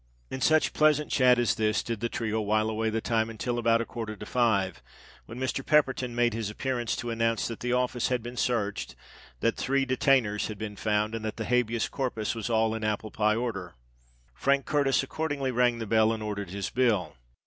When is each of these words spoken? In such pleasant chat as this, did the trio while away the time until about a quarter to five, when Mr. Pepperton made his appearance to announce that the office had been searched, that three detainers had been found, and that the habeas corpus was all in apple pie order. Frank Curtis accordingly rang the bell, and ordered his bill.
In 0.31 0.41
such 0.41 0.73
pleasant 0.73 1.11
chat 1.11 1.37
as 1.37 1.53
this, 1.53 1.83
did 1.83 1.99
the 1.99 2.09
trio 2.09 2.41
while 2.41 2.71
away 2.71 2.89
the 2.89 3.01
time 3.01 3.29
until 3.29 3.59
about 3.59 3.81
a 3.81 3.85
quarter 3.85 4.15
to 4.15 4.25
five, 4.25 4.81
when 5.27 5.37
Mr. 5.37 5.63
Pepperton 5.63 6.15
made 6.15 6.33
his 6.33 6.49
appearance 6.49 6.95
to 6.95 7.11
announce 7.11 7.47
that 7.47 7.59
the 7.59 7.73
office 7.73 8.07
had 8.07 8.23
been 8.23 8.35
searched, 8.35 8.95
that 9.41 9.57
three 9.57 9.85
detainers 9.85 10.47
had 10.47 10.57
been 10.57 10.75
found, 10.75 11.13
and 11.13 11.23
that 11.23 11.37
the 11.37 11.45
habeas 11.45 11.87
corpus 11.87 12.33
was 12.33 12.49
all 12.49 12.73
in 12.73 12.83
apple 12.83 13.11
pie 13.11 13.35
order. 13.35 13.75
Frank 14.33 14.65
Curtis 14.65 15.03
accordingly 15.03 15.51
rang 15.51 15.77
the 15.77 15.85
bell, 15.85 16.11
and 16.11 16.23
ordered 16.23 16.49
his 16.49 16.71
bill. 16.71 17.15